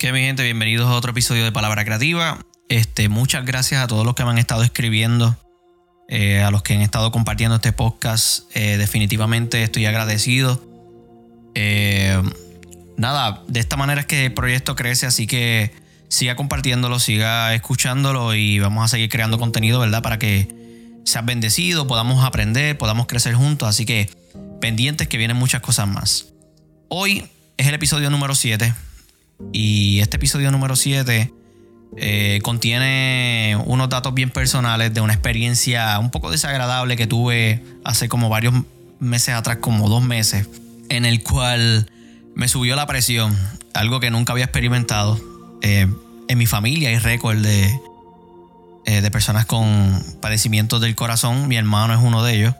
Que 0.00 0.14
mi 0.14 0.20
gente, 0.20 0.42
bienvenidos 0.42 0.88
a 0.88 0.94
otro 0.94 1.10
episodio 1.10 1.44
de 1.44 1.52
Palabra 1.52 1.84
Creativa. 1.84 2.38
Este, 2.70 3.10
muchas 3.10 3.44
gracias 3.44 3.84
a 3.84 3.86
todos 3.86 4.06
los 4.06 4.14
que 4.14 4.24
me 4.24 4.30
han 4.30 4.38
estado 4.38 4.62
escribiendo, 4.62 5.36
eh, 6.08 6.40
a 6.40 6.50
los 6.50 6.62
que 6.62 6.72
han 6.72 6.80
estado 6.80 7.12
compartiendo 7.12 7.56
este 7.56 7.72
podcast. 7.72 8.44
Eh, 8.54 8.78
definitivamente 8.78 9.62
estoy 9.62 9.84
agradecido. 9.84 10.58
Eh, 11.54 12.18
nada, 12.96 13.44
de 13.46 13.60
esta 13.60 13.76
manera 13.76 14.00
es 14.00 14.06
que 14.06 14.24
el 14.24 14.32
proyecto 14.32 14.74
crece, 14.74 15.04
así 15.04 15.26
que 15.26 15.74
siga 16.08 16.34
compartiéndolo, 16.34 16.98
siga 16.98 17.54
escuchándolo 17.54 18.34
y 18.34 18.58
vamos 18.58 18.86
a 18.86 18.88
seguir 18.88 19.10
creando 19.10 19.38
contenido, 19.38 19.80
¿verdad? 19.80 20.00
Para 20.00 20.18
que 20.18 20.48
seas 21.04 21.26
bendecido, 21.26 21.86
podamos 21.86 22.24
aprender, 22.24 22.78
podamos 22.78 23.06
crecer 23.06 23.34
juntos. 23.34 23.68
Así 23.68 23.84
que 23.84 24.08
pendientes 24.62 25.08
que 25.08 25.18
vienen 25.18 25.36
muchas 25.36 25.60
cosas 25.60 25.86
más. 25.88 26.28
Hoy 26.88 27.28
es 27.58 27.66
el 27.66 27.74
episodio 27.74 28.08
número 28.08 28.34
7 28.34 28.72
y 29.52 30.00
este 30.00 30.16
episodio 30.16 30.50
número 30.50 30.76
7 30.76 31.32
eh, 31.96 32.38
contiene 32.42 33.58
unos 33.66 33.88
datos 33.88 34.14
bien 34.14 34.30
personales 34.30 34.94
de 34.94 35.00
una 35.00 35.12
experiencia 35.12 35.98
un 35.98 36.10
poco 36.10 36.30
desagradable 36.30 36.96
que 36.96 37.06
tuve 37.06 37.64
hace 37.84 38.08
como 38.08 38.28
varios 38.28 38.54
meses 39.00 39.34
atrás, 39.34 39.58
como 39.60 39.88
dos 39.88 40.02
meses, 40.02 40.48
en 40.88 41.04
el 41.04 41.22
cual 41.22 41.90
me 42.34 42.46
subió 42.48 42.76
la 42.76 42.86
presión, 42.86 43.36
algo 43.74 43.98
que 43.98 44.10
nunca 44.10 44.32
había 44.32 44.44
experimentado. 44.44 45.20
Eh, 45.62 45.88
en 46.28 46.38
mi 46.38 46.46
familia 46.46 46.90
hay 46.90 46.98
récord 46.98 47.44
eh, 47.44 47.80
de 48.84 49.10
personas 49.10 49.46
con 49.46 50.02
padecimientos 50.20 50.80
del 50.80 50.94
corazón, 50.94 51.48
mi 51.48 51.56
hermano 51.56 51.94
es 51.94 52.00
uno 52.00 52.22
de 52.22 52.34
ellos. 52.34 52.54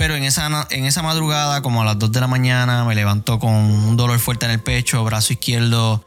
Pero 0.00 0.14
en 0.14 0.24
esa, 0.24 0.66
en 0.70 0.86
esa 0.86 1.02
madrugada, 1.02 1.60
como 1.60 1.82
a 1.82 1.84
las 1.84 1.98
2 1.98 2.10
de 2.10 2.20
la 2.20 2.26
mañana, 2.26 2.84
me 2.86 2.94
levantó 2.94 3.38
con 3.38 3.52
un 3.52 3.98
dolor 3.98 4.18
fuerte 4.18 4.46
en 4.46 4.52
el 4.52 4.58
pecho, 4.58 5.04
brazo 5.04 5.34
izquierdo 5.34 6.02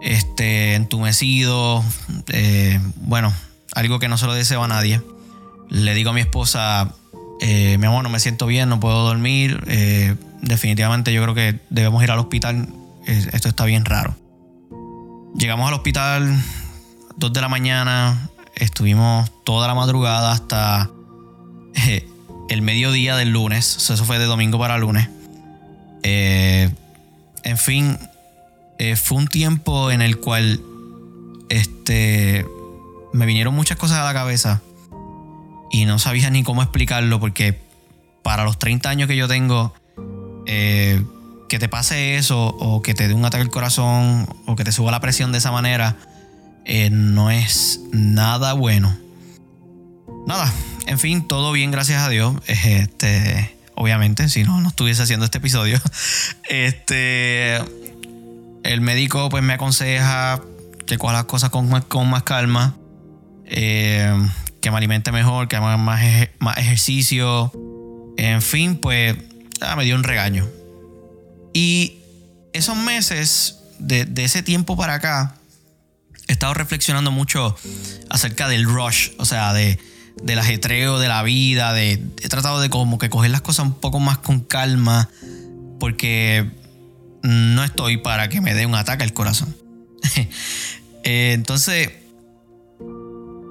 este, 0.00 0.76
entumecido. 0.76 1.82
Eh, 2.28 2.78
bueno, 2.94 3.34
algo 3.74 3.98
que 3.98 4.06
no 4.06 4.18
se 4.18 4.26
lo 4.26 4.34
deseo 4.34 4.62
a 4.62 4.68
nadie. 4.68 5.02
Le 5.68 5.94
digo 5.94 6.10
a 6.10 6.12
mi 6.12 6.20
esposa, 6.20 6.94
eh, 7.40 7.76
mi 7.78 7.86
amor, 7.88 8.04
no 8.04 8.08
me 8.08 8.20
siento 8.20 8.46
bien, 8.46 8.68
no 8.68 8.78
puedo 8.78 9.02
dormir. 9.04 9.64
Eh, 9.66 10.14
definitivamente 10.40 11.12
yo 11.12 11.20
creo 11.20 11.34
que 11.34 11.58
debemos 11.70 12.04
ir 12.04 12.12
al 12.12 12.20
hospital. 12.20 12.68
esto 13.04 13.48
está 13.48 13.64
bien 13.64 13.84
raro. 13.84 14.14
Llegamos 15.36 15.66
al 15.66 15.74
hospital, 15.74 16.40
2 17.16 17.32
de 17.32 17.40
la 17.40 17.48
mañana, 17.48 18.30
estuvimos 18.54 19.32
toda 19.42 19.66
la 19.66 19.74
madrugada 19.74 20.30
hasta 20.30 20.88
el 22.48 22.62
mediodía 22.62 23.16
del 23.16 23.30
lunes. 23.30 23.76
Eso 23.76 24.04
fue 24.04 24.18
de 24.18 24.26
domingo 24.26 24.58
para 24.58 24.78
lunes. 24.78 25.08
Eh, 26.02 26.70
en 27.42 27.58
fin, 27.58 27.98
eh, 28.78 28.96
fue 28.96 29.18
un 29.18 29.28
tiempo 29.28 29.90
en 29.90 30.02
el 30.02 30.18
cual 30.18 30.60
este, 31.48 32.46
me 33.12 33.26
vinieron 33.26 33.54
muchas 33.54 33.76
cosas 33.78 33.98
a 33.98 34.04
la 34.04 34.12
cabeza 34.12 34.60
y 35.70 35.86
no 35.86 35.98
sabía 35.98 36.30
ni 36.30 36.42
cómo 36.42 36.62
explicarlo 36.62 37.20
porque 37.20 37.58
para 38.22 38.44
los 38.44 38.58
30 38.58 38.88
años 38.88 39.08
que 39.08 39.16
yo 39.16 39.28
tengo, 39.28 39.74
eh, 40.46 41.02
que 41.48 41.58
te 41.58 41.68
pase 41.68 42.16
eso 42.16 42.46
o 42.46 42.82
que 42.82 42.94
te 42.94 43.08
dé 43.08 43.14
un 43.14 43.24
ataque 43.24 43.42
al 43.42 43.50
corazón 43.50 44.26
o 44.46 44.56
que 44.56 44.64
te 44.64 44.72
suba 44.72 44.90
la 44.90 45.00
presión 45.00 45.32
de 45.32 45.38
esa 45.38 45.52
manera, 45.52 45.96
no 46.90 47.30
es 47.30 47.80
nada 47.92 48.54
bueno. 48.54 48.96
Nada, 50.26 50.50
en 50.86 50.98
fin, 50.98 51.26
todo 51.26 51.52
bien, 51.52 51.70
gracias 51.70 52.02
a 52.02 52.08
Dios. 52.08 52.34
Este, 52.46 53.56
obviamente, 53.74 54.28
si 54.28 54.44
no, 54.44 54.60
no 54.60 54.68
estuviese 54.68 55.02
haciendo 55.02 55.24
este 55.24 55.38
episodio. 55.38 55.80
Este, 56.48 57.56
el 58.64 58.80
médico 58.80 59.28
pues 59.28 59.42
me 59.42 59.54
aconseja 59.54 60.40
que 60.86 60.98
coja 60.98 61.14
las 61.14 61.24
cosas 61.24 61.50
con, 61.50 61.80
con 61.82 62.08
más 62.08 62.22
calma, 62.22 62.76
eh, 63.46 64.14
que 64.60 64.70
me 64.70 64.76
alimente 64.76 65.10
mejor, 65.10 65.48
que 65.48 65.56
haga 65.56 65.76
más, 65.76 66.02
más 66.38 66.58
ejercicio. 66.58 67.52
En 68.16 68.42
fin, 68.42 68.76
pues 68.76 69.16
ah, 69.60 69.76
me 69.76 69.84
dio 69.84 69.94
un 69.94 70.04
regaño. 70.04 70.48
Y 71.52 71.98
esos 72.52 72.76
meses, 72.76 73.60
de, 73.78 74.04
de 74.04 74.24
ese 74.24 74.42
tiempo 74.42 74.76
para 74.76 74.94
acá, 74.94 75.36
he 76.28 76.32
estado 76.32 76.54
reflexionando 76.54 77.10
mucho 77.10 77.56
acerca 78.10 78.48
del 78.48 78.64
rush, 78.64 79.10
o 79.18 79.24
sea, 79.24 79.52
de 79.52 79.78
del 80.22 80.38
ajetreo 80.38 80.98
de 80.98 81.08
la 81.08 81.22
vida, 81.22 81.72
de, 81.72 81.92
he 82.22 82.28
tratado 82.28 82.60
de 82.60 82.70
como 82.70 82.98
que 82.98 83.10
coger 83.10 83.30
las 83.30 83.42
cosas 83.42 83.66
un 83.66 83.74
poco 83.74 84.00
más 84.00 84.18
con 84.18 84.40
calma, 84.40 85.08
porque 85.78 86.50
no 87.22 87.64
estoy 87.64 87.96
para 87.96 88.28
que 88.28 88.40
me 88.40 88.54
dé 88.54 88.66
un 88.66 88.74
ataque 88.74 89.02
al 89.04 89.12
corazón. 89.12 89.54
Eh, 91.06 91.32
entonces, 91.34 91.90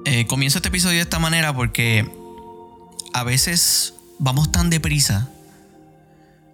eh, 0.06 0.26
comienzo 0.26 0.58
este 0.58 0.70
episodio 0.70 0.96
de 0.96 1.02
esta 1.02 1.20
manera 1.20 1.54
porque 1.54 2.04
a 3.12 3.22
veces 3.22 3.94
vamos 4.18 4.50
tan 4.50 4.70
deprisa, 4.70 5.28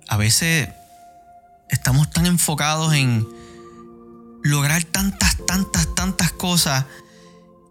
a 0.08 0.18
veces 0.18 0.68
estamos 1.70 2.10
tan 2.10 2.26
enfocados 2.26 2.92
en 2.92 3.26
lograr 4.42 4.84
tantas, 4.84 5.38
tantas, 5.46 5.94
tantas 5.94 6.32
cosas 6.32 6.84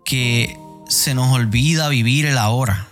que 0.05 0.57
se 0.89 1.13
nos 1.13 1.31
olvida 1.31 1.87
vivir 1.87 2.25
el 2.25 2.37
ahora. 2.37 2.87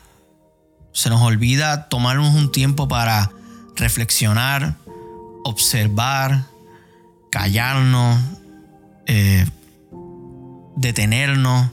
Se 0.94 1.10
nos 1.10 1.22
olvida 1.22 1.90
tomarnos 1.90 2.34
un 2.36 2.52
tiempo 2.52 2.88
para 2.88 3.32
reflexionar, 3.76 4.76
observar, 5.44 6.46
callarnos, 7.32 8.20
eh, 9.08 9.46
detenernos. 10.76 11.68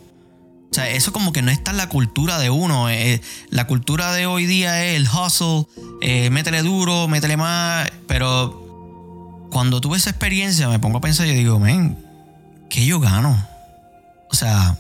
O 0.71 0.75
sea, 0.75 0.89
eso 0.89 1.13
como 1.13 1.33
que 1.33 1.43
no 1.43 1.51
está 1.51 1.71
en 1.71 1.77
la 1.77 1.89
cultura 1.89 2.39
de 2.39 2.51
uno. 2.51 2.89
Eh, 2.89 3.21
la 3.51 3.67
cultura 3.67 4.13
de 4.13 4.27
hoy 4.27 4.47
día 4.47 4.85
es 4.85 4.97
el 4.97 5.07
hustle, 5.07 5.67
eh, 6.01 6.31
métele 6.31 6.63
duro, 6.63 7.07
métele 7.07 7.37
más. 7.37 7.91
Pero 8.09 9.49
cuando 9.53 9.81
tuve 9.81 9.99
esa 9.99 10.11
experiencia 10.11 10.69
me 10.69 10.79
pongo 10.79 10.99
a 10.99 11.03
pensar 11.03 11.27
y 11.27 11.35
digo, 11.35 11.61
men, 11.61 11.99
¿qué 12.71 12.85
yo 12.87 12.99
gano? 12.99 13.47
O 14.31 14.35
sea, 14.35 14.79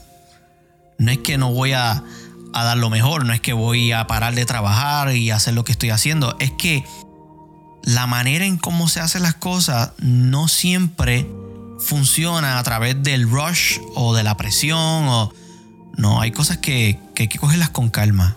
no 0.98 1.10
es 1.10 1.18
que 1.18 1.38
no 1.38 1.52
voy 1.52 1.72
a, 1.72 2.02
dar 2.52 2.76
lo 2.76 2.90
mejor, 2.90 3.24
no 3.24 3.32
es 3.32 3.40
que 3.40 3.52
voy 3.52 3.92
a 3.92 4.06
parar 4.06 4.34
de 4.34 4.46
trabajar 4.46 5.14
y 5.14 5.30
hacer 5.30 5.54
lo 5.54 5.64
que 5.64 5.72
estoy 5.72 5.90
haciendo, 5.90 6.36
es 6.38 6.52
que 6.52 6.84
la 7.82 8.06
manera 8.06 8.44
en 8.44 8.58
cómo 8.58 8.88
se 8.88 9.00
hacen 9.00 9.22
las 9.22 9.34
cosas 9.34 9.92
no 9.98 10.48
siempre 10.48 11.28
funciona 11.80 12.58
a 12.58 12.62
través 12.62 13.02
del 13.02 13.28
rush 13.28 13.78
o 13.94 14.14
de 14.14 14.22
la 14.22 14.36
presión 14.36 14.78
o 14.78 15.32
no, 15.96 16.20
hay 16.20 16.30
cosas 16.30 16.58
que, 16.58 16.98
que 17.14 17.24
hay 17.24 17.28
que 17.28 17.38
cogerlas 17.38 17.70
con 17.70 17.90
calma. 17.90 18.36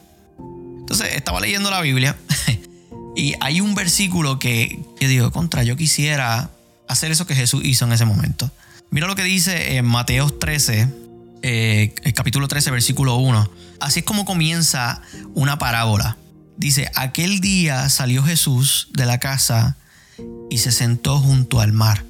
Entonces 0.80 1.16
estaba 1.16 1.40
leyendo 1.40 1.70
la 1.72 1.82
Biblia 1.82 2.18
y 3.16 3.34
hay 3.40 3.62
un 3.62 3.76
versículo 3.76 4.40
que 4.40 4.80
yo 5.00 5.08
digo, 5.08 5.32
contra, 5.32 5.64
yo 5.64 5.76
quisiera 5.76 6.50
hacer 6.88 7.12
eso 7.12 7.28
que 7.28 7.36
Jesús 7.36 7.64
hizo 7.64 7.86
en 7.86 7.94
ese 7.94 8.06
momento. 8.06 8.50
Mira 8.90 9.08
lo 9.08 9.16
que 9.16 9.24
dice 9.24 9.78
en 9.78 9.86
Mateo 9.86 10.30
13, 10.30 10.88
eh, 11.42 11.94
capítulo 12.16 12.48
13, 12.48 12.72
versículo 12.72 13.16
1. 13.18 13.52
Así 13.80 14.00
es 14.00 14.06
como 14.06 14.26
comienza 14.26 15.02
una 15.34 15.58
parábola. 15.60 16.18
Dice, 16.58 16.90
aquel 16.96 17.40
día 17.40 17.90
salió 17.90 18.24
Jesús 18.24 18.90
de 18.94 19.06
la 19.06 19.20
casa 19.20 19.78
y 20.50 20.58
se 20.60 20.72
sentó 20.72 21.20
junto 21.20 21.60
al 21.60 21.74
mar. 21.74 22.04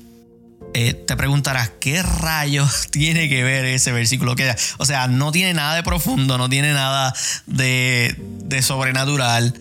Eh, 0.73 0.93
te 0.93 1.15
preguntarás, 1.15 1.71
¿qué 1.79 2.03
rayos 2.03 2.87
tiene 2.91 3.29
que 3.29 3.43
ver 3.43 3.65
ese 3.65 3.91
versículo? 3.91 4.35
O 4.77 4.85
sea, 4.85 5.07
no 5.07 5.31
tiene 5.31 5.53
nada 5.53 5.75
de 5.75 5.83
profundo, 5.83 6.37
no 6.37 6.49
tiene 6.49 6.73
nada 6.73 7.13
de, 7.45 8.15
de 8.43 8.61
sobrenatural. 8.61 9.53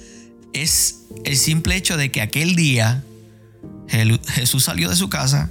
Es 0.52 1.00
el 1.24 1.36
simple 1.36 1.76
hecho 1.76 1.96
de 1.96 2.10
que 2.10 2.20
aquel 2.20 2.56
día 2.56 3.02
Jesús 3.88 4.64
salió 4.64 4.88
de 4.88 4.96
su 4.96 5.08
casa 5.08 5.50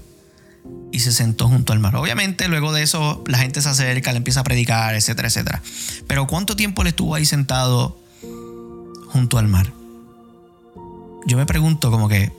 y 0.95 0.99
se 0.99 1.11
sentó 1.11 1.49
junto 1.49 1.73
al 1.73 1.79
mar. 1.79 1.93
Obviamente 1.97 2.47
luego 2.47 2.71
de 2.71 2.81
eso 2.81 3.21
la 3.27 3.37
gente 3.37 3.61
se 3.61 3.67
acerca, 3.67 4.13
le 4.13 4.17
empieza 4.19 4.39
a 4.39 4.43
predicar, 4.45 4.95
etcétera, 4.95 5.27
etcétera. 5.27 5.61
Pero 6.07 6.25
¿cuánto 6.25 6.55
tiempo 6.55 6.85
le 6.85 6.91
estuvo 6.91 7.15
ahí 7.15 7.25
sentado 7.25 7.99
junto 9.09 9.37
al 9.37 9.49
mar? 9.49 9.73
Yo 11.25 11.35
me 11.35 11.45
pregunto 11.45 11.91
como 11.91 12.07
que, 12.07 12.31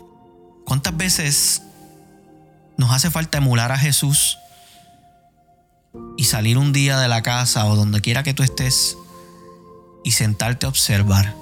¿cuántas 0.65 0.97
veces 0.97 1.65
nos 2.79 2.93
hace 2.93 3.11
falta 3.11 3.37
emular 3.37 3.73
a 3.73 3.79
Jesús 3.79 4.39
y 6.17 6.25
salir 6.25 6.57
un 6.57 6.73
día 6.73 6.99
de 6.99 7.09
la 7.09 7.23
casa 7.23 7.67
o 7.67 7.77
donde 7.77 8.01
quiera 8.01 8.23
que 8.23 8.33
tú 8.33 8.43
estés 8.43 8.97
y 10.03 10.13
sentarte 10.13 10.65
a 10.65 10.71
observar? 10.71 11.35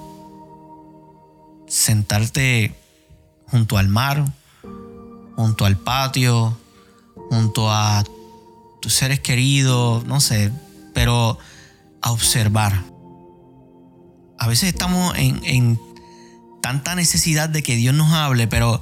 Sentarte 1.69 2.75
junto 3.47 3.77
al 3.77 3.87
mar, 3.87 4.25
junto 5.37 5.63
al 5.63 5.77
patio, 5.77 6.57
junto 7.29 7.71
a 7.71 8.03
tus 8.81 8.93
seres 8.93 9.19
queridos, 9.19 10.05
no 10.05 10.19
sé, 10.19 10.51
pero 10.93 11.37
a 12.01 12.11
observar. 12.11 12.83
A 14.37 14.47
veces 14.47 14.69
estamos 14.69 15.13
en, 15.17 15.79
tanta 16.61 16.95
necesidad 16.95 17.49
de 17.49 17.63
que 17.63 17.75
Dios 17.75 17.93
nos 17.93 18.11
hable, 18.11 18.47
pero 18.47 18.81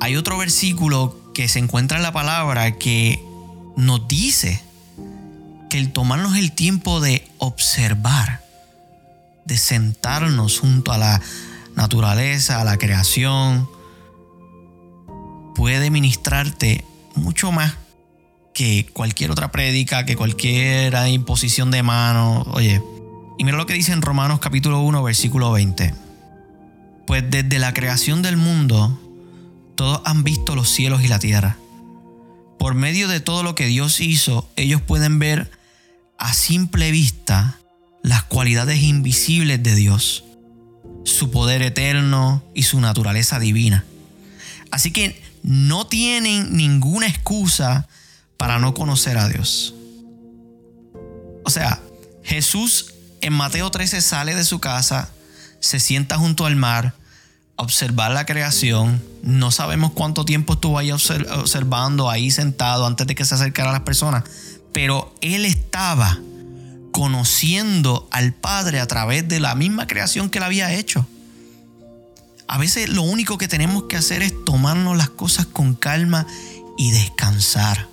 hay 0.00 0.16
otro 0.16 0.38
versículo 0.38 1.32
que 1.34 1.48
se 1.48 1.58
encuentra 1.58 1.96
en 1.96 2.02
la 2.02 2.12
palabra 2.12 2.72
que 2.72 3.24
nos 3.76 4.06
dice 4.06 4.62
que 5.70 5.78
el 5.78 5.92
tomarnos 5.92 6.36
el 6.36 6.52
tiempo 6.52 7.00
de 7.00 7.28
observar, 7.38 8.44
de 9.44 9.56
sentarnos 9.56 10.60
junto 10.60 10.92
a 10.92 10.98
la 10.98 11.20
naturaleza, 11.74 12.60
a 12.60 12.64
la 12.64 12.78
creación, 12.78 13.68
puede 15.54 15.90
ministrarte 15.90 16.84
mucho 17.18 17.52
más 17.52 17.74
que 18.54 18.86
cualquier 18.92 19.30
otra 19.30 19.52
prédica, 19.52 20.04
que 20.04 20.16
cualquier 20.16 20.94
imposición 21.08 21.70
de 21.70 21.82
mano. 21.82 22.42
Oye, 22.52 22.82
y 23.38 23.44
mira 23.44 23.56
lo 23.56 23.66
que 23.66 23.74
dice 23.74 23.92
en 23.92 24.02
Romanos 24.02 24.40
capítulo 24.40 24.80
1, 24.80 25.02
versículo 25.02 25.52
20. 25.52 25.94
Pues 27.06 27.24
desde 27.30 27.58
la 27.58 27.72
creación 27.72 28.20
del 28.20 28.36
mundo, 28.36 29.00
todos 29.76 30.00
han 30.04 30.24
visto 30.24 30.56
los 30.56 30.68
cielos 30.68 31.02
y 31.04 31.08
la 31.08 31.20
tierra. 31.20 31.56
Por 32.58 32.74
medio 32.74 33.06
de 33.06 33.20
todo 33.20 33.44
lo 33.44 33.54
que 33.54 33.66
Dios 33.66 34.00
hizo, 34.00 34.48
ellos 34.56 34.82
pueden 34.82 35.20
ver 35.20 35.50
a 36.18 36.32
simple 36.34 36.90
vista 36.90 37.60
las 38.02 38.24
cualidades 38.24 38.82
invisibles 38.82 39.62
de 39.62 39.76
Dios, 39.76 40.24
su 41.04 41.30
poder 41.30 41.62
eterno 41.62 42.42
y 42.54 42.64
su 42.64 42.80
naturaleza 42.80 43.38
divina. 43.38 43.84
Así 44.70 44.92
que 44.92 45.22
no 45.42 45.86
tienen 45.86 46.56
ninguna 46.56 47.06
excusa 47.06 47.88
para 48.36 48.58
no 48.58 48.74
conocer 48.74 49.18
a 49.18 49.28
Dios. 49.28 49.74
O 51.44 51.50
sea, 51.50 51.80
Jesús 52.22 52.94
en 53.20 53.32
Mateo 53.32 53.70
13 53.70 54.00
sale 54.00 54.34
de 54.34 54.44
su 54.44 54.60
casa, 54.60 55.10
se 55.60 55.80
sienta 55.80 56.18
junto 56.18 56.46
al 56.46 56.56
mar, 56.56 56.94
a 57.56 57.62
observar 57.62 58.12
la 58.12 58.26
creación. 58.26 59.02
No 59.22 59.50
sabemos 59.50 59.92
cuánto 59.92 60.24
tiempo 60.24 60.54
estuvo 60.54 60.78
ahí 60.78 60.92
observando, 60.92 62.10
ahí 62.10 62.30
sentado 62.30 62.86
antes 62.86 63.06
de 63.06 63.14
que 63.14 63.24
se 63.24 63.34
acercara 63.34 63.70
a 63.70 63.72
las 63.72 63.82
personas, 63.82 64.24
pero 64.72 65.14
él 65.20 65.44
estaba 65.44 66.18
conociendo 66.92 68.08
al 68.10 68.34
Padre 68.34 68.80
a 68.80 68.86
través 68.86 69.28
de 69.28 69.40
la 69.40 69.54
misma 69.54 69.86
creación 69.86 70.30
que 70.30 70.38
él 70.38 70.44
había 70.44 70.72
hecho. 70.72 71.06
A 72.48 72.56
veces 72.56 72.88
lo 72.88 73.02
único 73.02 73.36
que 73.36 73.46
tenemos 73.46 73.84
que 73.84 73.96
hacer 73.96 74.22
es 74.22 74.32
tomarnos 74.44 74.96
las 74.96 75.10
cosas 75.10 75.44
con 75.44 75.74
calma 75.74 76.26
y 76.78 76.90
descansar. 76.90 77.88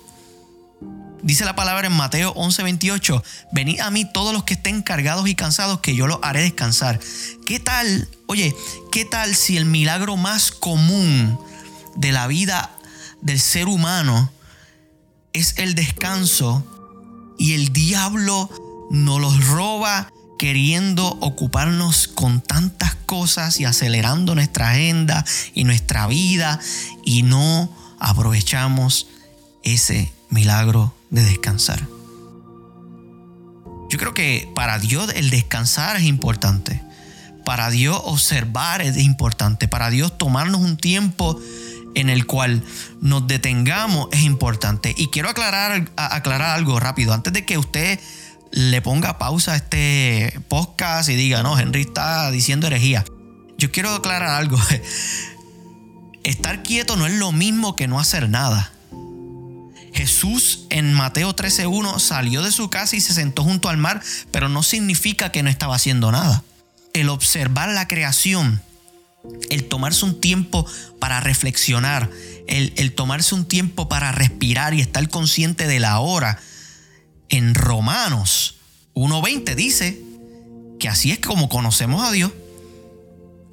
Dice 1.22 1.44
la 1.44 1.54
palabra 1.54 1.88
en 1.88 1.92
Mateo 1.92 2.32
11:28, 2.34 3.22
venid 3.52 3.80
a 3.80 3.90
mí 3.90 4.10
todos 4.10 4.32
los 4.32 4.44
que 4.44 4.54
estén 4.54 4.82
cargados 4.82 5.28
y 5.28 5.34
cansados, 5.34 5.80
que 5.80 5.94
yo 5.94 6.06
los 6.06 6.20
haré 6.22 6.40
descansar. 6.40 7.00
¿Qué 7.44 7.60
tal? 7.60 8.08
Oye, 8.26 8.54
¿qué 8.92 9.04
tal 9.04 9.34
si 9.34 9.56
el 9.56 9.66
milagro 9.66 10.16
más 10.16 10.52
común 10.52 11.38
de 11.96 12.12
la 12.12 12.26
vida 12.26 12.70
del 13.20 13.40
ser 13.40 13.66
humano 13.66 14.30
es 15.32 15.58
el 15.58 15.74
descanso 15.74 16.64
y 17.38 17.54
el 17.54 17.72
diablo 17.72 18.48
nos 18.90 19.20
los 19.20 19.46
roba 19.48 20.10
queriendo 20.38 21.06
ocuparnos 21.20 22.08
con 22.08 22.40
tantas 22.40 22.94
cosas 22.94 23.60
y 23.60 23.64
acelerando 23.64 24.34
nuestra 24.34 24.70
agenda 24.70 25.24
y 25.54 25.64
nuestra 25.64 26.06
vida 26.06 26.60
y 27.04 27.22
no 27.22 27.70
aprovechamos 27.98 29.08
ese 29.62 30.12
milagro 30.30 30.94
de 31.10 31.22
descansar. 31.22 31.86
Yo 33.88 33.98
creo 33.98 34.14
que 34.14 34.50
para 34.54 34.78
Dios 34.78 35.10
el 35.14 35.30
descansar 35.30 35.96
es 35.96 36.04
importante. 36.04 36.82
Para 37.44 37.70
Dios 37.70 38.00
observar 38.04 38.82
es 38.82 38.96
importante. 38.96 39.68
Para 39.68 39.90
Dios 39.90 40.18
tomarnos 40.18 40.60
un 40.60 40.76
tiempo 40.76 41.40
en 41.94 42.10
el 42.10 42.26
cual 42.26 42.62
nos 43.00 43.26
detengamos 43.26 44.08
es 44.12 44.22
importante. 44.22 44.92
Y 44.96 45.08
quiero 45.08 45.28
aclarar, 45.28 45.90
aclarar 45.96 46.50
algo 46.50 46.78
rápido. 46.80 47.14
Antes 47.14 47.32
de 47.32 47.46
que 47.46 47.56
usted 47.56 48.00
le 48.56 48.80
ponga 48.80 49.18
pausa 49.18 49.52
a 49.52 49.56
este 49.56 50.40
podcast 50.48 51.10
y 51.10 51.14
diga, 51.14 51.42
no, 51.42 51.58
Henry 51.58 51.82
está 51.82 52.30
diciendo 52.30 52.66
herejía. 52.66 53.04
Yo 53.58 53.70
quiero 53.70 53.90
aclarar 53.90 54.30
algo. 54.30 54.58
Estar 56.24 56.62
quieto 56.62 56.96
no 56.96 57.06
es 57.06 57.12
lo 57.12 57.32
mismo 57.32 57.76
que 57.76 57.86
no 57.86 58.00
hacer 58.00 58.30
nada. 58.30 58.72
Jesús 59.92 60.64
en 60.70 60.94
Mateo 60.94 61.36
13.1 61.36 61.98
salió 61.98 62.42
de 62.42 62.50
su 62.50 62.70
casa 62.70 62.96
y 62.96 63.02
se 63.02 63.12
sentó 63.12 63.44
junto 63.44 63.68
al 63.68 63.76
mar, 63.76 64.02
pero 64.30 64.48
no 64.48 64.62
significa 64.62 65.30
que 65.30 65.42
no 65.42 65.50
estaba 65.50 65.76
haciendo 65.76 66.10
nada. 66.10 66.42
El 66.94 67.10
observar 67.10 67.68
la 67.68 67.86
creación, 67.86 68.62
el 69.50 69.68
tomarse 69.68 70.06
un 70.06 70.18
tiempo 70.18 70.66
para 70.98 71.20
reflexionar, 71.20 72.08
el, 72.48 72.72
el 72.76 72.94
tomarse 72.94 73.34
un 73.34 73.44
tiempo 73.44 73.90
para 73.90 74.12
respirar 74.12 74.72
y 74.72 74.80
estar 74.80 75.06
consciente 75.10 75.66
de 75.66 75.78
la 75.78 75.98
hora. 75.98 76.40
En 77.28 77.54
Romanos 77.54 78.56
1.20 78.94 79.54
dice 79.54 80.00
que 80.78 80.88
así 80.88 81.10
es 81.10 81.18
como 81.18 81.48
conocemos 81.48 82.06
a 82.06 82.12
Dios, 82.12 82.32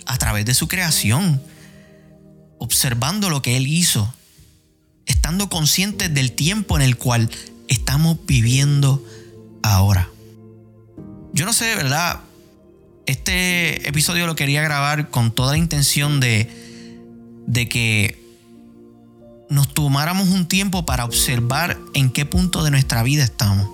a 0.06 0.18
través 0.18 0.46
de 0.46 0.54
su 0.54 0.68
creación, 0.68 1.42
observando 2.60 3.30
lo 3.30 3.42
que 3.42 3.58
Él 3.58 3.68
hizo, 3.68 4.14
estando 5.06 5.50
conscientes 5.50 6.14
del 6.14 6.34
tiempo 6.34 6.78
en 6.78 6.82
el 6.82 6.98
cual 6.98 7.30
estamos 7.68 8.18
viviendo 8.26 9.04
ahora. 9.64 10.10
Yo 11.34 11.46
no 11.46 11.54
sé, 11.54 11.76
¿verdad? 11.76 12.22
Este 13.06 13.88
episodio 13.88 14.28
lo 14.28 14.36
quería 14.36 14.62
grabar 14.62 15.10
con 15.10 15.34
toda 15.34 15.54
la 15.54 15.58
intención 15.58 16.20
de, 16.20 16.50
de 17.48 17.68
que 17.68 18.23
nos 19.54 19.72
tomáramos 19.72 20.30
un 20.30 20.48
tiempo 20.48 20.84
para 20.84 21.06
observar 21.06 21.78
en 21.94 22.10
qué 22.10 22.26
punto 22.26 22.64
de 22.64 22.72
nuestra 22.72 23.04
vida 23.04 23.24
estamos. 23.24 23.70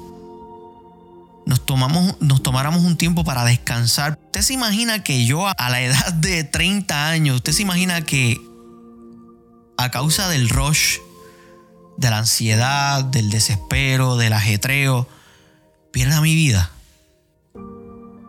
Nos, 1.46 1.66
tomamos, 1.66 2.18
nos 2.20 2.44
tomáramos 2.44 2.84
un 2.84 2.98
tiempo 2.98 3.24
para 3.24 3.46
descansar. 3.46 4.20
Usted 4.26 4.42
se 4.42 4.54
imagina 4.54 5.04
que 5.04 5.26
yo 5.26 5.48
a 5.48 5.70
la 5.70 5.82
edad 5.82 6.12
de 6.14 6.44
30 6.44 7.08
años, 7.08 7.38
usted 7.38 7.54
se 7.54 7.62
imagina 7.62 8.02
que 8.02 8.42
a 9.78 9.90
causa 9.90 10.28
del 10.28 10.50
rush 10.50 10.98
de 11.96 12.10
la 12.10 12.18
ansiedad, 12.18 13.06
del 13.06 13.30
desespero, 13.30 14.18
del 14.18 14.34
ajetreo, 14.34 15.08
pierda 15.94 16.20
mi 16.20 16.36
vida. 16.36 16.72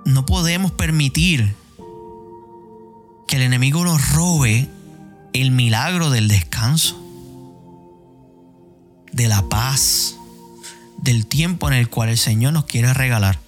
No 0.05 0.25
podemos 0.25 0.71
permitir 0.71 1.57
que 3.27 3.37
el 3.37 3.43
enemigo 3.43 3.85
nos 3.85 4.13
robe 4.13 4.69
el 5.33 5.51
milagro 5.51 6.11
del 6.11 6.29
descanso, 6.29 7.10
de 9.13 9.29
la 9.29 9.49
paz, 9.49 10.17
del 10.99 11.27
tiempo 11.27 11.69
en 11.69 11.75
el 11.75 11.89
cual 11.89 12.09
el 12.09 12.19
Señor 12.19 12.53
nos 12.53 12.65
quiere 12.65 12.93
regalar. 12.95 13.39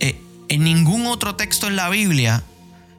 Eh, 0.00 0.20
en 0.48 0.64
ningún 0.64 1.06
otro 1.06 1.36
texto 1.36 1.68
en 1.68 1.76
la 1.76 1.88
Biblia 1.88 2.44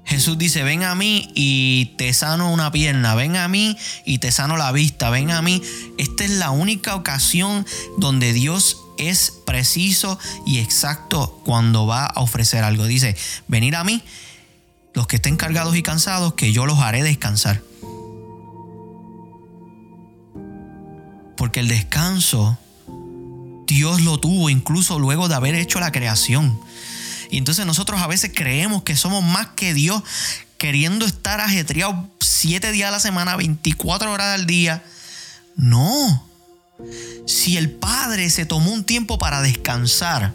Jesús 0.07 0.37
dice, 0.37 0.63
ven 0.63 0.83
a 0.83 0.95
mí 0.95 1.29
y 1.35 1.93
te 1.97 2.13
sano 2.13 2.53
una 2.53 2.71
pierna, 2.71 3.13
ven 3.13 3.35
a 3.35 3.49
mí 3.49 3.77
y 4.05 4.19
te 4.19 4.31
sano 4.31 4.55
la 4.55 4.71
vista, 4.71 5.09
ven 5.09 5.31
a 5.31 5.41
mí. 5.41 5.61
Esta 5.97 6.23
es 6.23 6.31
la 6.31 6.49
única 6.51 6.95
ocasión 6.95 7.65
donde 7.97 8.31
Dios 8.31 8.77
es 8.97 9.33
preciso 9.45 10.17
y 10.45 10.59
exacto 10.59 11.41
cuando 11.43 11.85
va 11.87 12.05
a 12.05 12.21
ofrecer 12.21 12.63
algo. 12.63 12.85
Dice, 12.85 13.17
venir 13.49 13.75
a 13.75 13.83
mí, 13.83 14.01
los 14.93 15.07
que 15.07 15.17
estén 15.17 15.35
cargados 15.35 15.75
y 15.75 15.83
cansados, 15.83 16.35
que 16.35 16.53
yo 16.53 16.65
los 16.65 16.79
haré 16.79 17.03
descansar. 17.03 17.61
Porque 21.47 21.61
el 21.61 21.69
descanso 21.69 22.57
Dios 23.67 24.01
lo 24.01 24.19
tuvo 24.19 24.49
incluso 24.49 24.99
luego 24.99 25.29
de 25.29 25.35
haber 25.35 25.55
hecho 25.55 25.79
la 25.79 25.93
creación. 25.93 26.59
Y 27.31 27.37
entonces 27.37 27.65
nosotros 27.65 28.01
a 28.01 28.07
veces 28.07 28.33
creemos 28.35 28.83
que 28.83 28.97
somos 28.97 29.23
más 29.23 29.47
que 29.55 29.73
Dios, 29.73 30.03
queriendo 30.57 31.05
estar 31.05 31.39
ajetreados 31.39 31.95
siete 32.19 32.73
días 32.73 32.89
a 32.89 32.91
la 32.91 32.99
semana, 32.99 33.37
24 33.37 34.11
horas 34.11 34.35
al 34.35 34.45
día. 34.45 34.83
No. 35.55 36.27
Si 37.25 37.55
el 37.55 37.71
Padre 37.71 38.29
se 38.29 38.45
tomó 38.45 38.73
un 38.73 38.83
tiempo 38.83 39.17
para 39.17 39.41
descansar, 39.41 40.33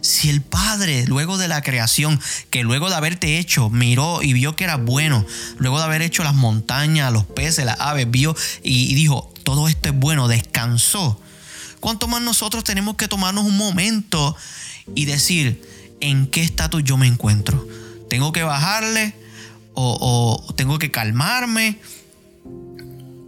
si 0.00 0.28
el 0.28 0.42
Padre, 0.42 1.06
luego 1.06 1.38
de 1.38 1.48
la 1.48 1.62
creación, 1.62 2.20
que 2.50 2.62
luego 2.62 2.90
de 2.90 2.96
haberte 2.96 3.38
hecho, 3.38 3.70
miró 3.70 4.22
y 4.22 4.32
vio 4.32 4.56
que 4.56 4.64
era 4.64 4.76
bueno, 4.76 5.24
luego 5.58 5.78
de 5.78 5.84
haber 5.84 6.02
hecho 6.02 6.24
las 6.24 6.34
montañas, 6.34 7.12
los 7.12 7.24
peces, 7.24 7.64
las 7.64 7.80
aves, 7.80 8.10
vio 8.10 8.36
y 8.62 8.94
dijo, 8.94 9.32
todo 9.42 9.68
esto 9.68 9.88
es 9.88 9.94
bueno, 9.94 10.28
descansó. 10.28 11.20
¿Cuánto 11.80 12.08
más 12.08 12.22
nosotros 12.22 12.64
tenemos 12.64 12.96
que 12.96 13.08
tomarnos 13.08 13.44
un 13.44 13.56
momento 13.56 14.36
y 14.94 15.04
decir 15.04 15.62
en 16.00 16.26
qué 16.26 16.42
estatus 16.42 16.84
yo 16.84 16.96
me 16.96 17.06
encuentro. 17.06 17.66
¿Tengo 18.08 18.32
que 18.32 18.42
bajarle 18.42 19.14
o, 19.74 20.52
tengo 20.56 20.78
que 20.78 20.90
calmarme? 20.90 21.78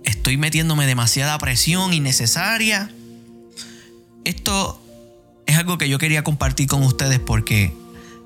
¿Estoy 0.04 0.36
metiéndome 0.36 0.86
demasiada 0.86 1.38
presión 1.38 1.92
innecesaria? 1.92 2.90
Esto 4.24 4.80
es 5.46 5.56
algo 5.56 5.78
que 5.78 5.88
yo 5.88 5.98
quería 5.98 6.24
compartir 6.24 6.66
con 6.66 6.82
ustedes 6.82 7.18
porque 7.20 7.74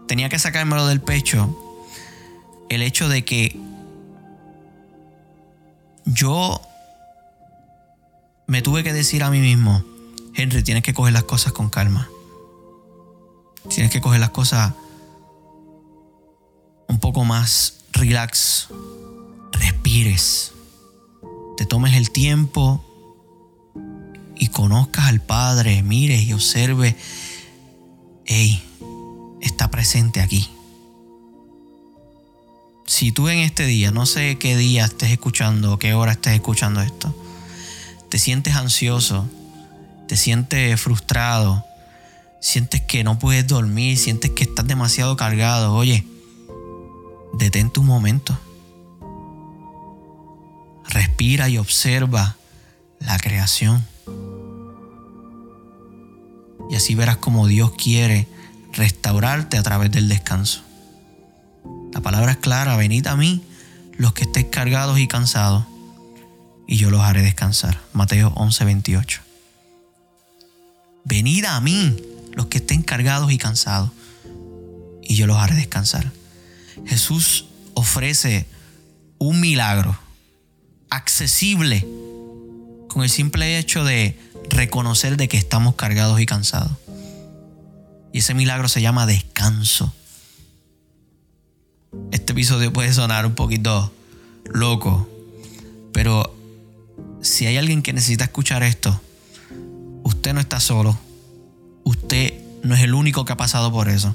tenía 0.08 0.28
que 0.28 0.38
sacármelo 0.38 0.86
del 0.86 1.00
pecho 1.00 1.56
el 2.68 2.82
hecho 2.82 3.08
de 3.08 3.24
que 3.24 3.56
yo 6.04 6.60
me 8.46 8.62
tuve 8.62 8.82
que 8.82 8.92
decir 8.92 9.22
a 9.22 9.30
mí 9.30 9.40
mismo, 9.40 9.84
Henry, 10.34 10.62
tienes 10.62 10.82
que 10.82 10.94
coger 10.94 11.12
las 11.12 11.24
cosas 11.24 11.52
con 11.52 11.68
calma. 11.68 12.08
Tienes 13.68 13.92
que 13.92 14.00
coger 14.00 14.20
las 14.20 14.30
cosas 14.30 14.72
un 16.88 16.98
poco 16.98 17.24
más 17.24 17.84
relax. 17.92 18.68
Respires. 19.52 20.52
Te 21.56 21.66
tomes 21.66 21.94
el 21.94 22.10
tiempo 22.10 22.84
y 24.40 24.48
conozcas 24.48 25.04
al 25.04 25.20
Padre, 25.20 25.82
mires 25.82 26.22
y 26.22 26.32
observe, 26.32 26.96
hey, 28.24 28.62
está 29.42 29.70
presente 29.70 30.22
aquí. 30.22 30.48
Si 32.86 33.12
tú 33.12 33.28
en 33.28 33.40
este 33.40 33.66
día, 33.66 33.90
no 33.90 34.06
sé 34.06 34.38
qué 34.38 34.56
día 34.56 34.86
estés 34.86 35.10
escuchando 35.10 35.78
qué 35.78 35.92
hora 35.92 36.12
estés 36.12 36.32
escuchando 36.32 36.80
esto, 36.80 37.14
te 38.08 38.18
sientes 38.18 38.54
ansioso, 38.56 39.28
te 40.08 40.16
sientes 40.16 40.80
frustrado, 40.80 41.62
sientes 42.40 42.80
que 42.80 43.04
no 43.04 43.18
puedes 43.18 43.46
dormir, 43.46 43.98
sientes 43.98 44.30
que 44.30 44.44
estás 44.44 44.66
demasiado 44.66 45.18
cargado, 45.18 45.74
oye, 45.74 46.06
detente 47.34 47.78
un 47.78 47.86
momento. 47.86 48.40
Respira 50.88 51.50
y 51.50 51.58
observa 51.58 52.36
la 53.00 53.18
creación. 53.18 53.86
Y 56.70 56.76
así 56.76 56.94
verás 56.94 57.16
como 57.16 57.48
Dios 57.48 57.72
quiere 57.72 58.28
restaurarte 58.72 59.58
a 59.58 59.62
través 59.62 59.90
del 59.90 60.08
descanso. 60.08 60.62
La 61.92 62.00
palabra 62.00 62.32
es 62.32 62.38
clara, 62.38 62.76
venid 62.76 63.06
a 63.08 63.16
mí 63.16 63.42
los 63.96 64.12
que 64.12 64.22
estéis 64.22 64.46
cargados 64.46 64.98
y 64.98 65.08
cansados, 65.08 65.64
y 66.66 66.76
yo 66.76 66.90
los 66.90 67.00
haré 67.00 67.22
descansar. 67.22 67.80
Mateo 67.92 68.32
11, 68.36 68.64
28. 68.64 69.20
Venid 71.04 71.44
a 71.46 71.60
mí 71.60 71.96
los 72.34 72.46
que 72.46 72.58
estén 72.58 72.82
cargados 72.82 73.32
y 73.32 73.38
cansados, 73.38 73.90
y 75.02 75.16
yo 75.16 75.26
los 75.26 75.38
haré 75.38 75.56
descansar. 75.56 76.12
Jesús 76.86 77.46
ofrece 77.74 78.46
un 79.18 79.40
milagro 79.40 79.98
accesible 80.88 81.86
con 82.88 83.02
el 83.02 83.10
simple 83.10 83.58
hecho 83.58 83.84
de 83.84 84.18
reconocer 84.48 85.16
de 85.16 85.28
que 85.28 85.36
estamos 85.36 85.74
cargados 85.74 86.20
y 86.20 86.26
cansados. 86.26 86.72
Y 88.12 88.18
ese 88.18 88.34
milagro 88.34 88.68
se 88.68 88.82
llama 88.82 89.06
descanso. 89.06 89.92
Este 92.12 92.32
episodio 92.32 92.72
puede 92.72 92.92
sonar 92.92 93.26
un 93.26 93.34
poquito 93.34 93.92
loco, 94.44 95.08
pero 95.92 96.34
si 97.20 97.46
hay 97.46 97.56
alguien 97.56 97.82
que 97.82 97.92
necesita 97.92 98.24
escuchar 98.24 98.62
esto, 98.62 99.00
usted 100.04 100.34
no 100.34 100.40
está 100.40 100.60
solo. 100.60 100.98
Usted 101.84 102.34
no 102.62 102.74
es 102.74 102.82
el 102.82 102.94
único 102.94 103.24
que 103.24 103.32
ha 103.32 103.36
pasado 103.36 103.72
por 103.72 103.88
eso. 103.88 104.14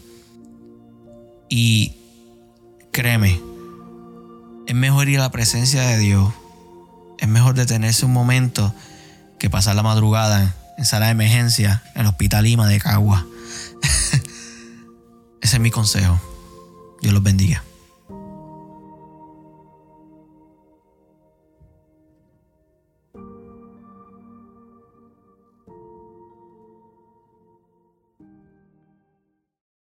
Y 1.49 1.93
créeme, 2.91 3.39
es 4.67 4.75
mejor 4.75 5.09
ir 5.09 5.19
a 5.19 5.23
la 5.23 5.31
presencia 5.31 5.81
de 5.83 5.97
Dios. 5.97 6.33
Es 7.19 7.27
mejor 7.27 7.55
detenerse 7.55 8.05
un 8.05 8.13
momento 8.13 8.73
que 9.45 9.49
pasar 9.51 9.75
la 9.75 9.83
madrugada 9.83 10.55
en 10.75 10.85
sala 10.85 11.05
de 11.05 11.11
emergencia 11.11 11.83
en 11.93 12.01
el 12.01 12.07
Hospital 12.07 12.45
Lima 12.45 12.67
de 12.67 12.79
Cagua. 12.79 13.27
Ese 15.39 15.57
es 15.57 15.59
mi 15.59 15.69
consejo. 15.69 16.19
Dios 16.99 17.13
los 17.13 17.21
bendiga. 17.21 17.63